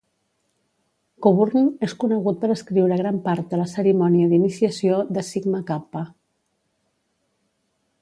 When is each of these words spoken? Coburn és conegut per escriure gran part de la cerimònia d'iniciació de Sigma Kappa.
Coburn 1.25 1.67
és 1.87 1.93
conegut 2.05 2.41
per 2.45 2.49
escriure 2.55 2.99
gran 3.03 3.21
part 3.29 3.53
de 3.53 3.61
la 3.63 3.69
cerimònia 3.75 4.33
d'iniciació 4.33 5.01
de 5.19 5.29
Sigma 5.31 5.65
Kappa. 5.71 6.07